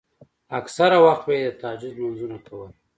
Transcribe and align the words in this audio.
اکثره 0.59 0.97
وخت 1.05 1.23
به 1.27 1.33
يې 1.39 1.47
د 1.51 1.55
تهجد 1.61 1.91
لمونځونه 1.95 2.37
کول. 2.47 2.69